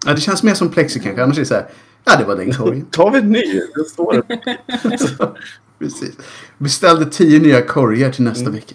[0.07, 1.23] Ja, det känns mer som plexi kanske.
[1.23, 1.67] Annars är det så här.
[2.05, 2.87] Ja, det var den korgen.
[2.87, 3.61] Tar vi en ny?
[3.75, 4.99] Det står det.
[5.19, 5.37] Så,
[5.79, 6.17] Precis.
[6.59, 8.53] Beställde tio nya korgar till nästa Mm.
[8.55, 8.75] vecka.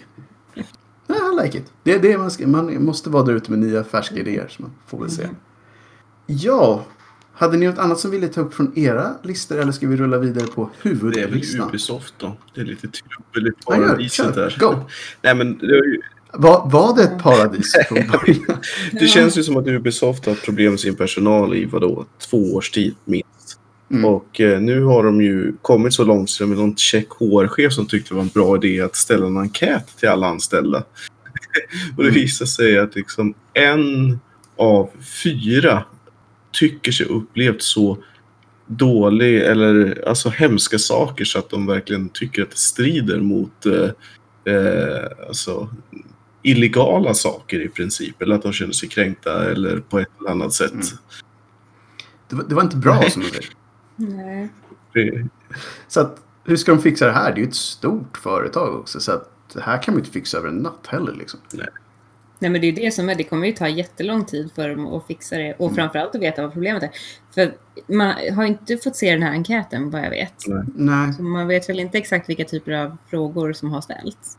[1.06, 1.72] Nej, I like it.
[1.82, 4.48] Det är det man, ska, man måste vara där ute med nya färska idéer.
[4.48, 5.22] Så man får väl se.
[5.22, 5.36] Mm.
[6.26, 6.84] Ja,
[7.32, 10.18] hade ni något annat som ville ta upp från era listor eller ska vi rulla
[10.18, 11.68] vidare på Det är väl huvudlistan?
[11.68, 12.36] Ubisoft då.
[12.54, 14.56] Det är lite trubbel i Ja, paradiset där.
[14.60, 14.74] Go.
[15.22, 16.00] Nej men det, är ju,
[16.32, 18.58] Var, var det ett paradis från början?
[18.92, 22.54] det känns ju som att Ubisoft har haft problem med sin personal i vadå, två
[22.54, 23.58] års tid minst.
[23.90, 24.04] Mm.
[24.04, 27.72] Och eh, nu har de ju kommit så långt så det är någon check HR-chef
[27.72, 30.78] som tyckte det var en bra idé att ställa en enkät till alla anställda.
[31.96, 32.14] och det Mm.
[32.14, 34.18] visar sig att liksom en
[34.56, 34.90] av
[35.22, 35.84] fyra
[36.52, 37.98] tycker sig upplevt så
[38.66, 44.54] dålig eller alltså hemska saker så att de verkligen tycker att det strider mot eh,
[44.54, 45.68] eh, alltså,
[46.46, 48.22] illegala saker i princip.
[48.22, 50.72] Eller att de känner sig kränkta eller på ett eller annat sätt.
[50.72, 50.86] Mm.
[52.28, 53.10] Det, var, det var inte bra Nej.
[53.10, 53.42] som det blev.
[53.96, 54.48] Nej.
[55.88, 57.32] Så att, hur ska de fixa det här?
[57.32, 59.00] Det är ju ett stort företag också.
[59.00, 61.12] Så att det här kan man inte fixa över en natt heller.
[61.12, 61.40] Liksom.
[62.38, 64.86] Nej men det är det som är, det kommer ju ta jättelång tid för dem
[64.86, 65.74] att fixa det och Mm.
[65.74, 66.90] framförallt att veta vad problemet är.
[67.34, 67.54] För
[67.86, 70.34] man har inte fått se den här enkäten vad jag vet.
[70.46, 70.64] Nej.
[70.74, 74.38] Nej, Så man vet väl inte exakt vilka typer av frågor som har ställts.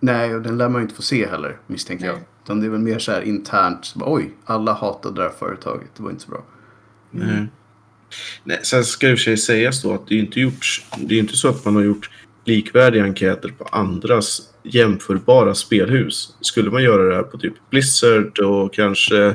[0.00, 2.14] Nej, och den lär man ju inte få se heller misstänker jag.
[2.14, 2.24] Nej.
[2.44, 3.84] Utan det är väl mer så här internt.
[3.84, 5.88] Så bara, Oj, alla hatade det här företaget.
[5.96, 6.44] Det var inte så bra.
[7.10, 7.46] Nej.
[8.44, 11.14] Nej, sen ska i och för sig sägas då att det är inte gjorts, det
[11.14, 12.10] är inte så att man har gjort
[12.44, 16.36] likvärdiga enkäter på andras jämförbara spelhus.
[16.40, 19.34] Skulle man göra det här på typ Blizzard och kanske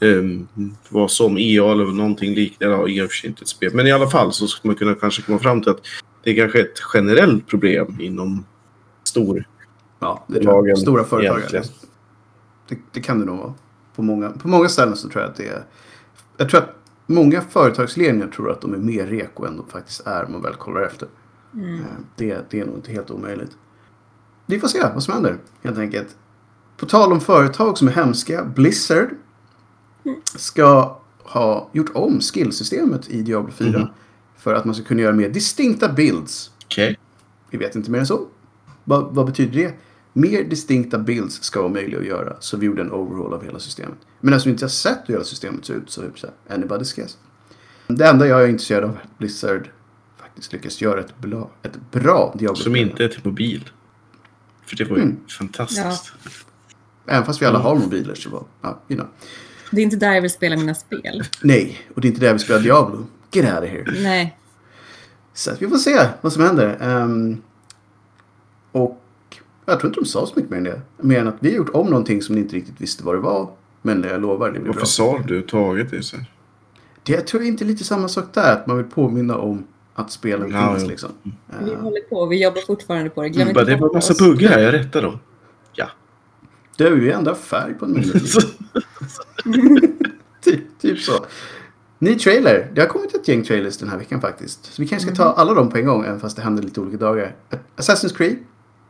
[0.00, 0.48] um,
[0.88, 3.86] vad som EA eller någonting liknande, ja, EA är för sig inte ett spel, men
[3.86, 5.86] i alla fall så skulle man kunna kanske komma fram till att
[6.22, 8.44] det är kanske ett generellt problem inom
[9.04, 9.44] stor
[9.98, 10.78] Ja, det tror jag.
[10.78, 11.38] Stora företag.
[11.38, 11.64] egentligen.
[12.68, 13.54] Det, det kan det nog vara.
[13.96, 15.62] På många, på många ställen så tror jag att det är...
[16.36, 16.74] Jag tror att
[17.06, 20.54] många företagsledningar tror att de är mer reko än de faktiskt är om man väl
[20.54, 21.08] kollar efter.
[21.54, 21.74] Mm.
[21.80, 23.56] Eh, Det, det är nog inte helt omöjligt.
[24.46, 26.16] Vi får se vad som händer helt enkelt.
[26.76, 28.44] På tal om företag som är hemska.
[28.44, 29.08] Blizzard
[30.24, 33.78] ska ha gjort om skillsystemet i Diablo 4.
[33.78, 33.88] Mhm.
[34.36, 36.50] För att man ska kunna göra mer distinkta builds.
[36.64, 36.98] Okej.
[37.50, 38.26] Vi vet inte mer än så.
[38.84, 39.74] Vad, vad betyder det?
[40.18, 42.36] Mer distinkta builds ska vara möjliga att göra.
[42.40, 43.98] Så vi gjorde en overhaul av hela systemet.
[44.20, 46.96] Men eftersom vi inte har sett hur hela systemet ser ut så är det anybody's
[46.96, 47.18] guess.
[47.86, 49.68] Det enda jag är intresserad av är att Blizzard
[50.16, 53.70] faktiskt lyckas göra ett bra, ett bra Diablo Som inte är till mobil.
[54.66, 55.16] För det var ju Mm.
[55.38, 56.12] fantastiskt.
[57.06, 59.10] Även fast vi alla har mobiler så var, ja, you know.
[59.70, 61.22] Det är inte där jag vill spela mina spel.
[61.42, 63.06] Nej, och det är inte där vi spelar Diablo.
[63.32, 63.84] Get out of here.
[64.02, 64.38] Nej.
[65.34, 66.76] Så att vi får se vad som händer.
[66.80, 67.42] Ehm,
[68.72, 69.02] och
[69.66, 70.80] jag tror inte de sa så mycket mer än det.
[71.00, 73.20] Mer än att vi har gjort om någonting som ni inte riktigt visste vad det
[73.20, 73.50] var.
[73.82, 74.86] Men jag lovar, det blir Varför bra.
[74.86, 76.02] sa du överhuvudtaget det?
[76.02, 76.16] Så?
[76.16, 76.26] här?
[77.02, 78.52] Det jag tror inte är lite samma sak där.
[78.52, 81.10] Att man vill påminna om att spelen Ja, finns liksom.
[81.22, 81.30] Vi
[81.72, 83.28] Ehm, håller på, vi jobbar fortfarande på det.
[83.28, 85.18] Glöm Bara, inte det var en massa buggar här, jag rättar dem.
[85.72, 85.86] Ja.
[86.76, 88.12] det är ju ändra färg på en meny.
[90.44, 91.12] typ, typ så.
[91.98, 92.70] Ny trailer.
[92.74, 94.64] Det har kommit ett gäng trailers den här veckan faktiskt.
[94.64, 96.80] Så vi kanske ska ta alla dem på en gång, även fast det händer lite
[96.80, 97.34] olika dagar.
[97.76, 98.36] Assassin's Creed.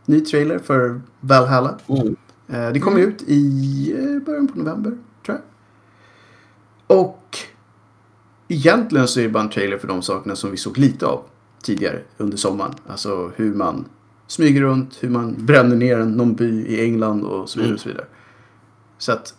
[0.07, 1.79] Ny trailer för Valhalla.
[1.87, 2.07] Oh.
[2.49, 6.99] Eh, Det kommer ut i eh, början på november, tror jag.
[6.99, 7.39] Och
[8.49, 11.23] egentligen så är det bara en trailer för de sakerna som vi såg lite av
[11.63, 12.73] tidigare under sommaren.
[12.89, 13.85] Alltså hur man
[14.27, 17.75] smyger runt, hur man bränner ner en- någon by i England och så vidare.
[17.75, 18.07] Och så, vidare.
[18.99, 19.35] så att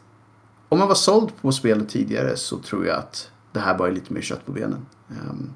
[0.69, 3.91] om man var såld på spelet tidigare så tror jag att det här bara är
[3.91, 4.86] lite mer kött på benen.
[5.10, 5.49] Ehm,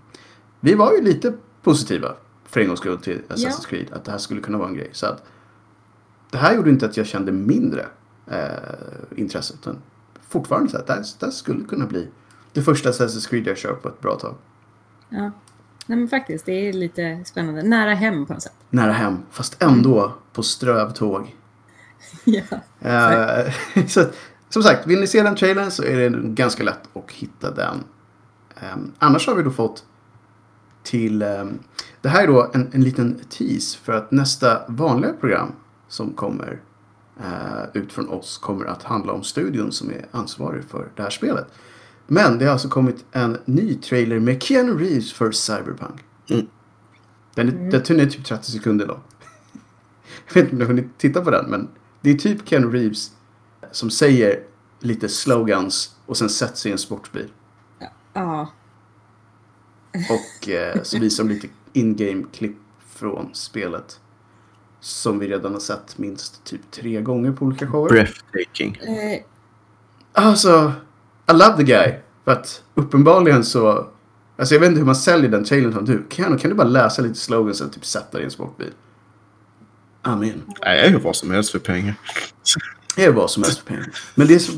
[0.60, 2.16] vi var ju lite positiva
[2.52, 3.68] för en gångs skull till Assassin's Ja.
[3.70, 3.92] Creed.
[3.94, 4.90] Att det här skulle kunna vara en grej.
[4.92, 5.24] Så att
[6.32, 7.86] det här gjorde inte att jag kände mindre
[8.28, 8.40] eh,
[9.16, 9.54] intresse.
[9.54, 9.78] Utan
[10.30, 12.08] fortfarande så att det här, det här skulle kunna bli
[12.54, 14.36] det första Assassin's Creed jag kör på ett bra tag.
[15.10, 15.32] Ja.
[15.86, 17.64] Nej men faktiskt, det är lite spännande.
[17.64, 18.56] Nära hem på något sätt.
[18.70, 21.36] Nära hem, fast ändå på strövtåg.
[22.24, 22.44] ja.
[22.80, 23.54] Eh,
[23.88, 24.06] så,
[24.50, 27.84] som sagt, vill ni se den trailern så är det ganska lätt att hitta den.
[28.74, 29.86] Um, annars har vi då fått
[30.84, 31.22] till...
[31.22, 31.60] ehm,
[32.02, 35.52] det här är då en, en liten tease för att nästa vanliga program
[35.88, 36.62] som kommer
[37.20, 41.10] eh, ut från oss kommer att handla om studion som är ansvarig för det här
[41.10, 41.48] spelet.
[42.08, 46.04] Men det har alltså kommit en ny trailer med Keanu Reeves för Cyberpunk.
[46.30, 46.48] Mm.
[47.36, 49.00] Den, är, den är typ 30 sekunder lång.
[50.28, 51.68] Jag vet inte om ni har hunnit titta på den, men
[52.02, 53.12] det är typ Keanu Reeves
[53.72, 54.40] som säger
[54.80, 57.30] lite slogans och sen sätter sig i en sportbil.
[58.14, 58.52] Ja.
[60.10, 62.58] Och eh, så visar de lite in-game klipp
[62.90, 64.00] från spelet.
[64.80, 67.90] Som vi redan har sett minst typ tre gånger på olika shower.
[67.90, 68.78] Breathtaking.
[68.82, 69.22] Eh,
[70.14, 70.74] Alltså,
[71.30, 71.94] I love the guy.
[72.26, 73.88] För att uppenbarligen så...
[74.38, 76.04] Alltså jag vet inte hur man säljer den trailern som du.
[76.10, 78.72] Kan, kan du bara läsa lite slogans eller typ sätta dig i en sportbil?
[80.02, 80.42] Amen.
[80.66, 81.96] Nej, jag gör vad som helst för pengar.
[82.96, 83.90] Det är vad som helst för pengar.
[84.16, 84.52] Men det är så...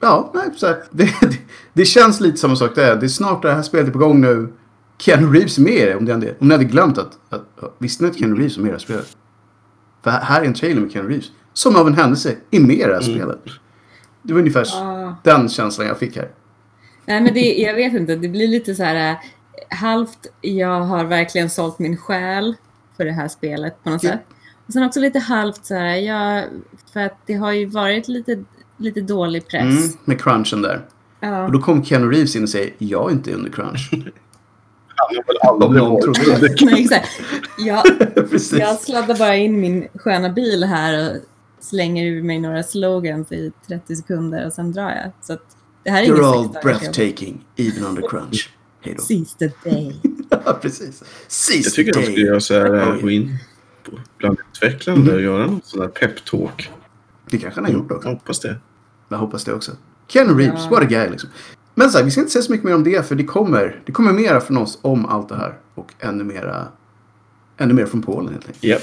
[0.00, 1.38] Ja, nej, så här, det, det,
[1.72, 2.96] det känns lite samma sak där.
[2.96, 4.52] Det är snart det här spelet är på gång nu.
[4.98, 7.74] Keanu Reeves med det, om, det, om ni hade glömt att, att...
[7.78, 9.16] Visste ni att Keanu Reeves är med i det här spelet?
[10.04, 11.26] För här, är en trailer med Keanu Reeves.
[11.52, 13.02] Som av en händelse är med i det här Mm.
[13.02, 13.38] spelet.
[14.22, 15.16] Det var ungefär ja.
[15.24, 16.28] den känslan jag fick här.
[17.06, 19.10] Nej men det, jag vet inte, det blir lite så här.
[19.10, 19.16] äh,
[19.78, 22.54] halvt, jag har verkligen sålt min själ
[22.96, 24.10] för det här spelet på något Ja.
[24.10, 24.20] sätt.
[24.66, 26.42] Och sen också lite halvt så här, ja,
[26.92, 28.44] för att det har ju varit lite,
[28.76, 29.62] lite dålig press.
[29.62, 30.84] Mm, med crunchen där.
[31.20, 31.44] Ja.
[31.46, 33.90] Och då kom Keanu Reeves in och säger jag är inte under crunch.
[35.10, 36.64] Trodde det.
[36.64, 37.08] Nej, exakt.
[38.58, 41.16] Jag, sladdar bara in min sköna bil här och
[41.60, 45.12] slänger ur mig några slogans i 30 sekunder och sen drar jag.
[45.22, 45.42] Så att
[45.84, 48.50] det här är You're all breathtaking, even under crunch.
[48.80, 49.02] Hej då.
[49.02, 49.96] Sista day.
[50.44, 51.02] Ja, precis.
[51.28, 53.02] Sist Jag tycker de skulle göra så här, Oj.
[53.02, 53.36] gå in
[53.84, 56.70] på- bland utvecklarna och göra någon sån här peptalk.
[57.30, 58.08] Det kanske han har gjort också.
[58.08, 58.56] Jag hoppas det.
[59.08, 59.72] Jag hoppas det också.
[60.08, 60.70] Keanu Reeves, Ja.
[60.70, 61.30] what a guy liksom.
[61.74, 63.82] Men så här, vi ska inte säga så mycket mer om det för det kommer,
[63.86, 65.58] det kommer mera från oss om allt det här.
[65.74, 66.68] Och ännu mera,
[67.56, 68.64] ännu mer från Polen helt enkelt.
[68.64, 68.82] Japp.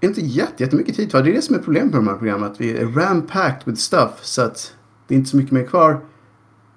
[0.00, 1.22] Inte jätte, jättemycket tid kvar.
[1.22, 2.50] Det är det som är problemet med de här programmen.
[2.50, 4.10] Att vi är ram-packed with stuff.
[4.22, 4.74] Så att
[5.06, 6.00] det är inte så mycket mer kvar.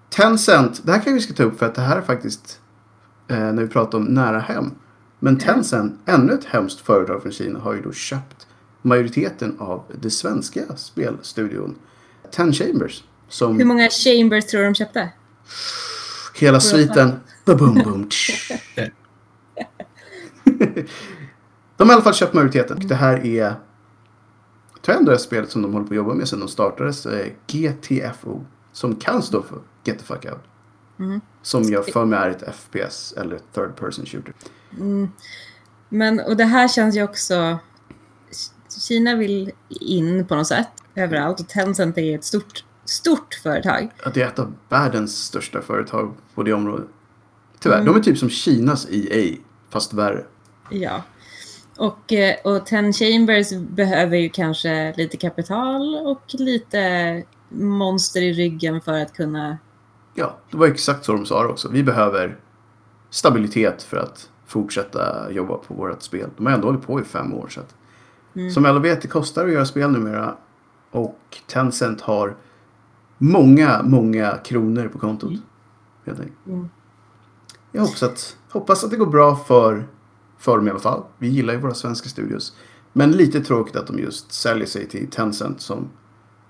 [0.09, 2.59] Tencent, det här kan vi ska ta upp för att det här är faktiskt
[3.27, 4.71] eh, när vi pratar om nära hem.
[5.19, 8.47] Men Tencent, ännu ett hemskt företag från Kina, har ju då köpt
[8.81, 11.75] majoriteten av det svenska spelstudion
[12.31, 13.03] Ten Chambers.
[13.29, 15.09] Som Hur många chambers tror du de köpte?
[16.41, 17.19] hela sviten.
[17.45, 18.09] Boom, boom.
[21.77, 22.87] De har i alla fall köpt majoriteten.
[22.87, 23.55] Det här är...
[24.73, 27.05] Jag tror ändå det spelet som de håller på att jobba med sedan de startades.
[27.05, 28.45] är GTFO.
[28.71, 30.43] Som kan stå för Get the fuck out.
[30.99, 31.21] Mm.
[31.41, 34.33] Som jag för mig är ett FPS eller ett third person shooter.
[35.89, 37.59] Men, och det här känns ju också...
[38.87, 43.89] Kina vill in på något sätt överallt och Tencent är ett stort, stort företag.
[44.03, 46.87] Att det är ett av världens största företag på det området.
[47.59, 47.93] Tyvärr, Mm.
[47.93, 49.35] de är typ som Kinas EA.
[49.69, 50.25] Fast värre.
[50.69, 51.03] Ja.
[51.77, 58.81] Och, eh, och Ten Chambers behöver ju kanske lite kapital och lite monster i ryggen
[58.81, 59.57] för att kunna...
[60.13, 61.69] Ja, det var exakt så de sa det också.
[61.69, 62.37] Vi behöver
[63.09, 66.29] stabilitet för att fortsätta jobba på vårt spel.
[66.37, 67.47] De har ändå hållit på i fem år.
[67.49, 67.75] Så att,
[68.35, 68.51] Mm.
[68.51, 70.35] Som alla vet, det kostar att göra spel numera.
[70.91, 72.35] Och Tencent har
[73.19, 75.33] många, många kronor på kontot.
[76.05, 76.47] Helt enkelt.
[76.47, 76.69] Mm.
[77.71, 79.87] Jag hoppas att, hoppas att det går bra för,
[80.37, 81.03] för dem i alla fall.
[81.17, 82.55] Vi gillar ju våra svenska studios.
[82.93, 85.89] Men lite tråkigt att de just säljer sig till Tencent som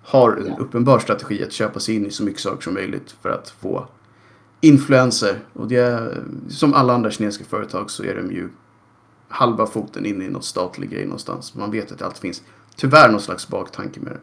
[0.04, 0.58] har en Ja.
[0.60, 3.88] uppenbar strategi att köpa sig in i så mycket saker som möjligt för att få
[4.62, 5.40] influenser.
[5.54, 8.50] Och det är, som alla andra kinesiska företag så är de ju
[9.28, 11.56] halva foten in i något statlig grej någonstans.
[11.56, 12.44] Man vet att det alltid finns
[12.76, 14.20] tyvärr någon slags baktanke med det.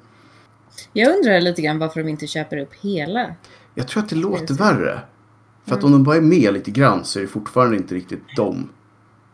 [0.92, 3.34] Jag undrar lite grann varför de inte köper upp hela.
[3.74, 5.00] Jag tror att det låter värre.
[5.64, 8.36] För att om de bara är med lite grann så är det fortfarande inte riktigt
[8.36, 8.68] dem.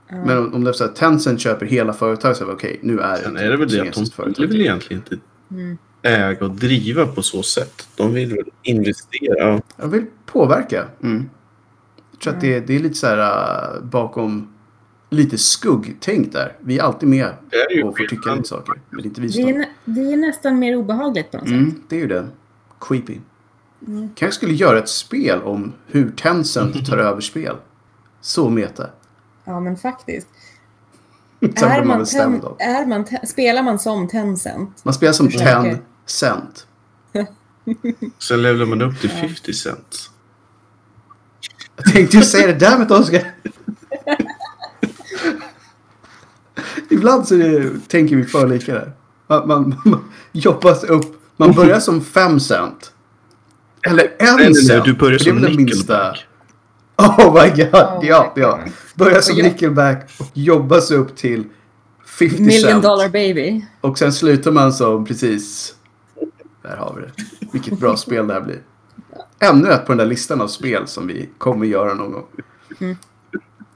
[0.09, 0.17] Ja.
[0.27, 2.79] Men om, om det är så att Tencent köper hela företaget så är det okej,
[2.83, 5.79] nu är det Sen är det väl det att de vill väl egentligen inte Mm.
[6.03, 7.89] äga och driva på så sätt.
[7.97, 9.63] De vill väl investera.
[9.77, 10.85] Jag vill påverka.
[11.03, 11.31] Mm.
[12.11, 14.52] Jag tror att det, det är lite så här äh, bakom
[15.13, 16.57] lite skuggtänk där.
[16.61, 18.75] Vi är alltid med Det är ju och får tycka lite saker.
[18.91, 21.57] Men det är inte vi Det, är, det är nästan mer obehagligt på något sätt.
[21.57, 22.29] Mm, det är ju det.
[22.81, 23.19] Creepy.
[23.87, 24.11] Mm.
[24.15, 27.57] Kanske skulle göra ett spel om hur Tencent tar över spel.
[28.21, 28.91] Så meta.
[29.45, 30.29] Ja, men faktiskt.
[31.41, 34.85] Är man ten, är man spelar man som Tencent?
[34.85, 35.63] Man spelar som Försöker.
[35.63, 36.67] Ten Cent.
[38.19, 40.11] Sen levlar man upp till 50 cent.
[41.77, 43.35] Jag tänkte ju säga det där med Oskar.
[47.03, 48.93] Ibland så är det, tänker vi för lika där.
[49.29, 51.23] Man, man, man jobbar upp.
[51.37, 52.93] Man börjar som fem cent.
[53.87, 54.85] Eller en Nej, nej, nej, cent.
[54.85, 56.13] du börjar det som den minsta.
[56.13, 56.27] Nickelback.
[57.19, 57.75] Oh my god.
[57.75, 58.61] Oh ja, ja.
[58.65, 58.73] God.
[58.95, 61.45] Börjar som Nickelback och jobbar sig upp till
[62.07, 62.83] 50 Million cent.
[62.83, 63.67] dollar baby.
[63.81, 65.75] Och sen slutar man som precis...
[66.63, 67.47] Där har vi det.
[67.53, 68.61] Vilket bra spel det här blir.
[69.39, 72.27] Ännu ett på den där listan av spel som vi kommer göra någon gång.
[72.81, 72.97] Mm.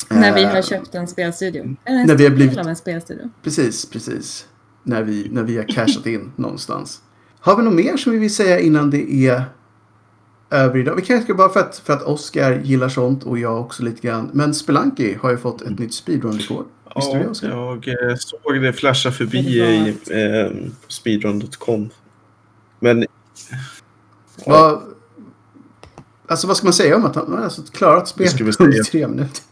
[0.09, 1.77] När vi Eh, har köpt en spelstudio.
[1.85, 3.31] Eller en När vi har blivit- av en spelstudio.
[3.42, 4.47] Precis, precis.
[4.83, 7.01] När vi, när vi har cashat in någonstans.
[7.40, 9.45] Har vi något mer som vi vill säga innan det är
[10.51, 10.95] över idag?
[10.97, 14.31] Vi kanske bara för att, för att Oscar gillar sånt och jag också lite grann.
[14.33, 16.66] Men Spelunky har ju fått ett nytt speedrun-rekord.
[16.97, 17.49] Visste du det Ja, Oscar?
[17.49, 19.75] jag eh, såg det flasha förbi Det
[20.16, 20.53] i eh,
[20.88, 21.90] speedrun.com.
[22.81, 23.07] Men
[24.47, 24.83] Vad,
[26.29, 29.42] alltså vad ska man säga om att han har alltså klarat spelet under tre minuter?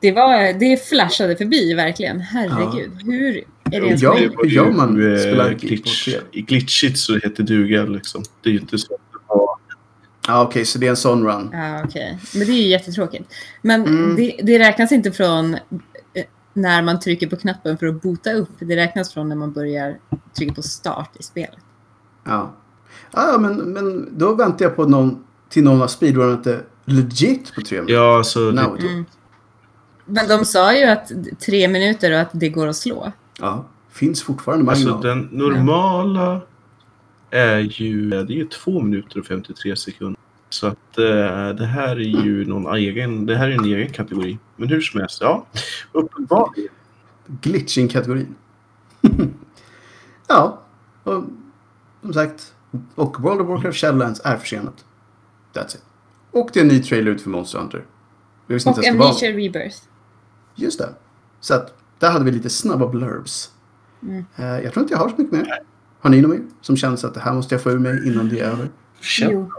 [0.00, 2.20] Det, var, det flashade förbi verkligen.
[2.20, 2.92] Herregud.
[3.04, 3.36] Hur
[3.70, 4.32] är det ens Ja, möjligt?
[4.38, 8.22] hur gör man eh, Spelunky på glitch, i glitchigt så det heter duga liksom.
[8.42, 9.48] Det är ju inte så att det var...
[10.26, 11.50] Ja, okej, så det är en sån run.
[11.52, 12.18] Ja, okej.
[12.34, 13.34] Men det är ju jättetråkigt.
[13.62, 14.16] Men Mm.
[14.16, 15.58] det, det räknas inte från eh,
[16.54, 18.50] när man trycker på knappen för att bota upp.
[18.58, 19.96] Det räknas från när man börjar
[20.36, 21.58] trycka på start i spelet.
[22.24, 22.54] Ja.
[23.12, 27.60] Ja, men, men då väntar jag på någon, till någon har speedrunat det legit på
[27.60, 27.94] tre minuter.
[27.94, 28.38] Ja, alltså...
[28.40, 29.04] Now Det, Mm.
[30.08, 31.12] Men de sa ju att
[31.46, 33.12] tre minuter och att det går att slå.
[33.40, 34.94] Ja, finns fortfarande marginal.
[34.94, 36.40] alltså den normala
[37.30, 38.10] är ju...
[38.10, 40.20] Det är ju 2 minuter och 53 sekunder.
[40.50, 43.26] Så att eh, det här är ju någon egen...
[43.26, 44.38] Det här är en egen kategori.
[44.56, 45.46] Men hur som helst, ja.
[45.92, 46.68] Uppenbarligen.
[47.26, 48.34] Glitching-kategorin.
[50.28, 50.62] ja,
[51.04, 51.24] och
[52.02, 52.54] som sagt.
[52.94, 54.84] Och World of Warcraft Shadowlands är försenat.
[55.52, 55.82] That's it.
[56.30, 57.84] Och det är en ny trailer ut för Monster Hunter.
[58.46, 59.76] Visste Och Amnesia Rebirth.
[60.58, 60.88] Just det.
[61.40, 63.50] Så att där hade vi lite snabba blurbs.
[64.02, 64.24] Mm.
[64.36, 65.58] Eh, jag tror inte jag har så mycket mer.
[66.00, 68.28] Har ni något mer som känns att det här måste jag få ur mig innan
[68.28, 68.68] det är över?
[69.20, 69.52] Jo.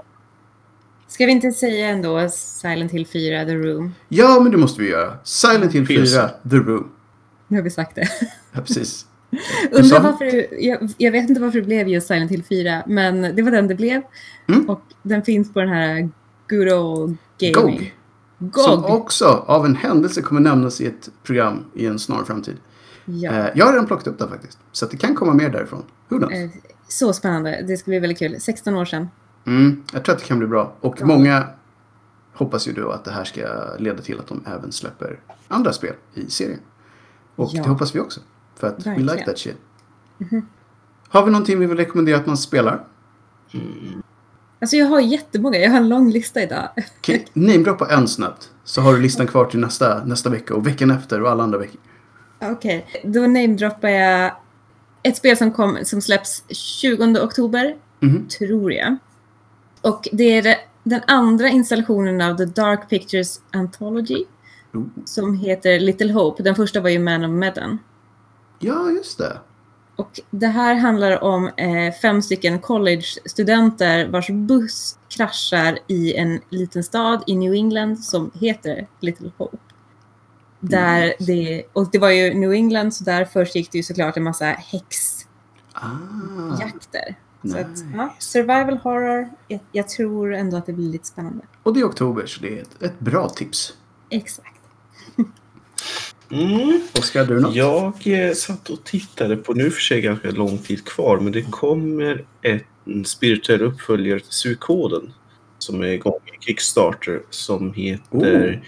[1.08, 3.96] Ska vi inte säga ändå Silent Hill 4, The Room?
[4.10, 5.18] Ja, men det måste vi göra.
[5.24, 6.18] Silent Hill 4, PC.
[6.50, 6.92] The Room.
[7.48, 8.08] Nu har vi sagt det.
[8.52, 9.06] Ja, precis.
[9.72, 13.36] Undrar varför det, jag, jag vet inte varför det blev just Silent Hill 4, men
[13.36, 14.02] det var den det blev.
[14.48, 14.70] Mm.
[14.70, 16.10] Och den finns på den här
[16.50, 17.78] Good Old Gaming.
[17.78, 17.94] GOG.
[18.39, 18.63] GOG.
[18.63, 22.58] Som också av en händelse kommer nämnas i ett program i en snar framtid.
[23.06, 23.32] Ja.
[23.32, 24.58] Eh, jag har redan plockat upp det faktiskt.
[24.71, 25.84] Så att det kan komma mer därifrån.
[26.10, 26.34] Who knows?
[26.34, 26.49] Eh,
[26.88, 27.63] Så spännande.
[27.67, 28.41] Det ska bli väldigt kul.
[28.41, 29.08] 16 år sedan.
[29.45, 30.73] Mm, jag tror att det kan bli bra.
[30.82, 31.06] Och Ja.
[31.06, 31.47] många
[32.34, 33.41] hoppas ju då att det här ska
[33.80, 36.60] leda till att de även släpper andra spel i serien.
[37.36, 37.63] Och Ja.
[37.63, 38.19] det hoppas vi också.
[38.56, 39.25] För att we like Verkligen.
[39.25, 39.58] that shit.
[41.10, 42.84] Har vi någonting vi vill rekommendera att man spelar?
[44.62, 45.58] Alltså jag har jättemånga.
[45.58, 46.69] Jag har en lång lista idag.
[47.00, 47.19] Okay.
[47.34, 48.50] Namedroppa en snabbt.
[48.63, 51.58] Så har du listan kvar till nästa, nästa vecka och veckan efter och alla andra
[51.60, 51.82] veckor.
[52.41, 54.32] Okej, då namedroppar jag
[55.04, 58.28] ett spel som, kom, som släpps 20 oktober, Mhm.
[58.28, 58.98] tror jag.
[59.82, 64.26] Och det är det, den andra installationen av The Dark Pictures Anthology
[64.74, 64.84] Oh.
[65.06, 66.43] som heter Little Hope.
[66.43, 67.78] Den första var ju Man of Medan.
[68.60, 69.38] Ja, just det.
[70.00, 76.84] Och det här handlar om eh, fem stycken college-studenter vars buss kraschar i en liten
[76.84, 79.58] stad i New England som heter Little Hope.
[80.60, 81.16] Där Nice.
[81.20, 84.24] det, och det var ju New England så där först gick det ju såklart en
[84.24, 85.26] massa häxjakter.
[85.74, 87.50] Ah.
[87.50, 87.86] så att, nice.
[87.96, 91.44] ja, survival horror, jag, jag tror ändå att det blir lite spännande.
[91.64, 93.74] Och det är oktober, så det är ett, ett bra tips.
[94.10, 94.59] Exakt.
[96.32, 96.82] Mm.
[97.00, 97.56] Oskar, du något?
[97.56, 101.42] Jag eh, satt och tittade på, nu för sig ganska lång tid kvar, men det
[101.42, 105.13] kommer ett, en spirituell uppföljare till Suikoden
[105.60, 108.63] som är igång i Kickstarter som heter,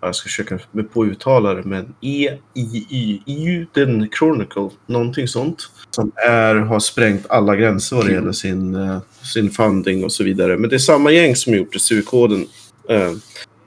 [0.00, 5.70] jag ska försöka mig på att uttala det, men E-I-Y, den Chronicle, någonting sånt.
[5.90, 8.98] Som är, har sprängt alla gränser vad det gäller sin, eh,
[9.34, 10.58] sin funding och så vidare.
[10.58, 12.46] Men det är samma gäng som gjort Suikoden.
[12.88, 13.12] Eh,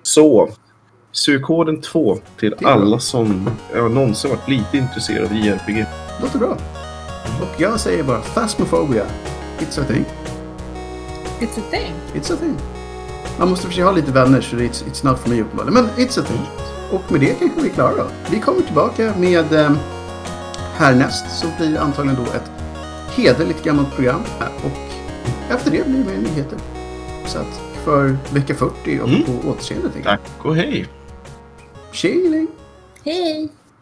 [0.03, 0.49] så,
[1.15, 2.69] Suikoden 2 till bra.
[2.69, 5.85] alla som ja, någonsin varit lite intresserade av JRPG.
[6.21, 6.57] Låter bra.
[7.41, 9.05] Och jag säger bara Phasmophobia.
[9.59, 10.05] It's a thing.
[11.39, 11.93] It's a thing.
[12.13, 12.55] It's a thing.
[13.39, 15.73] Man måste för sig ha lite vänner så it's, it's not for me uppenbarligen.
[15.73, 16.41] Men it's a thing.
[16.91, 18.05] Och med det kanske vi är klara då.
[18.31, 19.71] Vi kommer tillbaka med eh,
[20.75, 22.51] härnäst så blir det antagligen då ett
[23.15, 24.21] hederligt gammalt program.
[24.39, 24.49] här.
[24.63, 24.71] Och
[25.55, 26.57] efter det blir det mer nyheter.
[27.25, 29.23] Så att för vecka 40 och Mm.
[29.23, 30.19] på återseende tänker jag.
[30.19, 30.85] Tack och hej!
[31.95, 32.49] Tjingeling!
[33.05, 33.49] Hej!